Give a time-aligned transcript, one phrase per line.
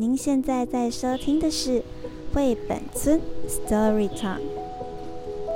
[0.00, 1.82] 您现在在收听的是
[2.32, 4.40] 绘本村 Story Time。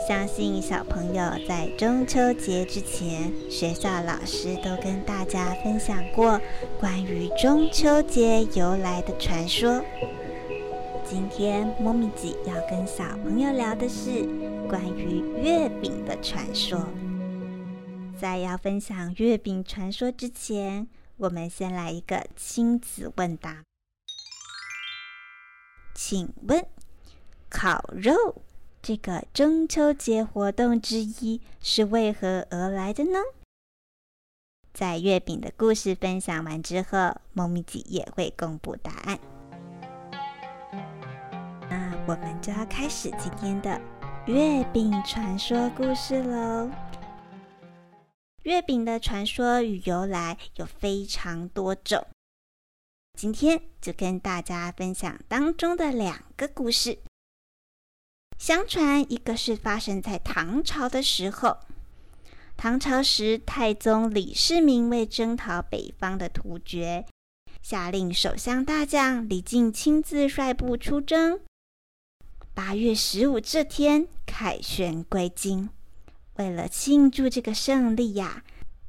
[0.08, 6.40] 相信小朋友在中秋节之前，学校老师都跟大家分享过
[6.80, 9.80] 关于中秋节由来的传说。
[11.08, 14.26] 今天猫咪姐要跟小朋友聊的是
[14.68, 16.84] 关于月饼的传说。
[18.20, 23.62] 在要分享月饼传说之前，我们先来一个亲子问答。
[25.94, 26.66] 请问，
[27.48, 28.42] 烤肉
[28.80, 33.18] 这个中秋节活动之一是为何而来的呢？
[34.72, 39.18] 在月饼的故事分享完之后，猫咪姐也会公布答案。
[41.68, 43.80] 那我们就要开始今天的
[44.26, 46.70] 月饼传说故事喽。
[48.44, 52.04] 月饼的传说与由来有非常多种，
[53.22, 56.98] 今天就跟大家分享当中的两个故事。
[58.36, 61.58] 相传，一个是发生在唐朝的时候，
[62.56, 67.06] 唐朝时太宗李世民为征讨北方的突厥，
[67.62, 71.38] 下令首相大将李靖亲自率部出征。
[72.52, 75.70] 八月十五这天，凯旋归京。
[76.38, 78.42] 为了庆祝这个胜利呀，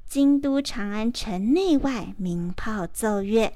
[0.07, 3.53] 京都长安城内外鸣炮奏乐，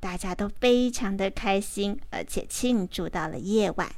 [0.00, 3.94] 大家都非常的开心，而且庆祝到了夜晚。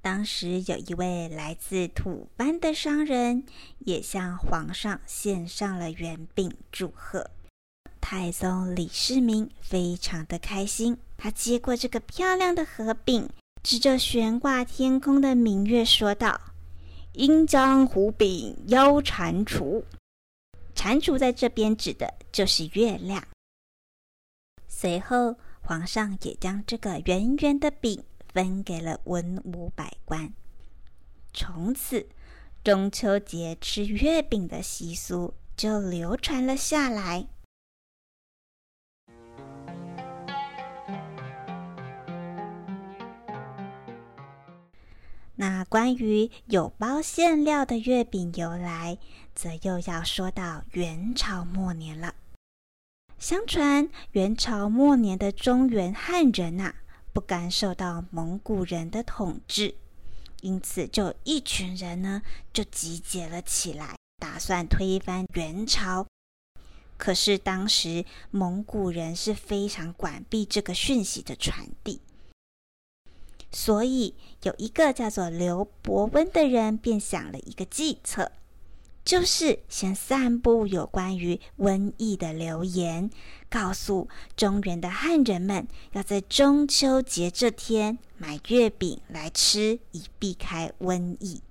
[0.00, 3.44] 当时有一位来自吐蕃的商人，
[3.80, 7.30] 也向皇上献上了圆饼祝贺。
[8.00, 13.28] 太宗李世民非常的开心，他接过这个漂亮的盒饼。
[13.62, 16.38] 指着悬挂天空的明月说道
[17.14, 19.82] ：“应将胡饼邀蟾蜍。”
[20.76, 23.26] 蟾蜍在这边指的就是月亮。
[24.84, 28.04] 随后，皇上也将这个圆圆的饼
[28.34, 30.34] 分给了文武百官。
[31.32, 32.06] 从此，
[32.62, 37.26] 中秋节吃月饼的习俗就流传了下来。
[45.36, 48.98] 那关于有包馅料的月饼由来，
[49.34, 52.14] 则又要说到元朝末年了。
[53.24, 56.74] 相传元朝末年的中原汉人呐，
[57.14, 59.76] 不甘受到蒙古人的统治，
[60.42, 62.20] 因此就一群人呢
[62.52, 66.06] 就集结了起来，打算推翻元朝。
[66.98, 72.02] 可是当时蒙古人是非常管闭这个讯息的传递。
[73.50, 78.32] 所以，有一个叫做刘伯温的人，便想了一个计策，
[79.04, 83.10] 就是先散布有关于瘟疫的流言，
[83.50, 91.42] 告诉中原的汉人们，要在中秋节这天买月饼来吃，以避开瘟疫。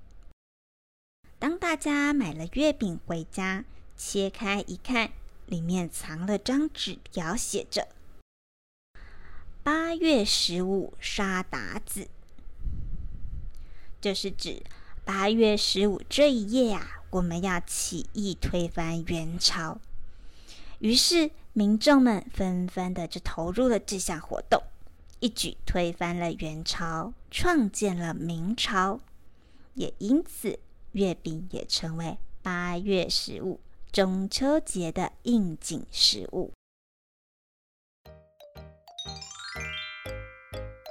[1.38, 3.66] 当大家买了月饼回家，
[3.96, 5.12] 切开一看，
[5.46, 7.88] 里面藏了张纸条，写着。
[9.62, 12.08] 八月十五杀鞑子，
[14.02, 14.64] 就是指
[15.06, 19.80] 八月十五这一夜啊，我们要起义推翻元朝。
[20.80, 24.64] 于是民众们纷纷的就投入了这项活动，
[25.20, 29.00] 一举推翻了元朝，创建了明朝。
[29.76, 30.58] 也因此，
[30.94, 33.60] 月饼也成为八月十五
[33.92, 36.52] 中秋节的应景食物。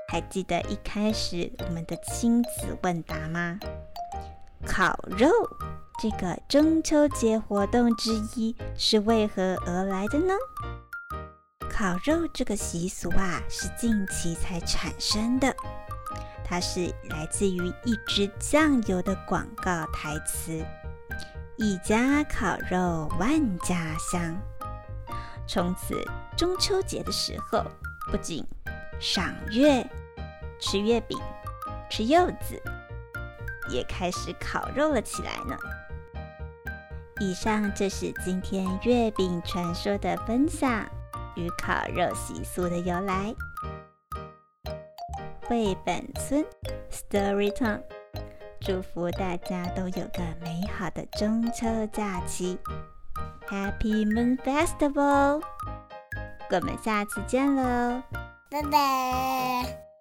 [0.09, 3.59] 还记得一开始我们的亲子问答吗？
[4.65, 5.29] 烤肉
[6.03, 10.35] 这个中秋节活动之一是为何而来的呢？
[11.71, 15.55] 烤肉这个习俗啊，是近期才产生的，
[16.45, 20.61] 它是来自于一支酱油的广告台词
[21.57, 24.37] ：“一家烤肉万家香。”
[25.47, 26.05] 从此
[26.37, 27.65] 中秋节的时候，
[28.11, 28.45] 不仅
[28.99, 29.89] 赏月。
[30.59, 31.17] 吃月饼，
[31.89, 32.61] 吃柚子，
[33.69, 35.57] 也开始烤肉了起来呢。
[37.21, 40.85] 以上就是今天月饼传说的分享
[41.37, 43.35] 与烤肉习俗的由来。
[45.47, 46.45] 绘本村
[46.91, 47.83] Story Time，
[48.61, 52.59] 祝福大家都有个美好的中秋假期
[53.49, 55.43] ，Happy Moon Festival！
[56.51, 58.03] 我们下次见喽，
[58.51, 59.92] 拜拜。